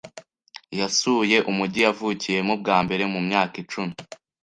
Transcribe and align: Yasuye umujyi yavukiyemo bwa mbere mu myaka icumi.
Yasuye 0.79 1.37
umujyi 1.51 1.79
yavukiyemo 1.85 2.53
bwa 2.61 2.77
mbere 2.85 3.03
mu 3.13 3.19
myaka 3.27 3.55
icumi. 3.63 3.95